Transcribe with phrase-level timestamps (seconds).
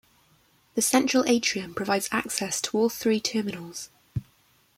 [0.73, 3.91] The central atrium provides access to all three terminals.